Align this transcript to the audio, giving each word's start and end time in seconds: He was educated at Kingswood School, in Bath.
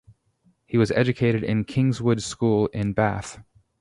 He 0.65 0.79
was 0.79 0.89
educated 0.89 1.43
at 1.43 1.67
Kingswood 1.67 2.23
School, 2.23 2.65
in 2.73 2.93
Bath. 2.93 3.37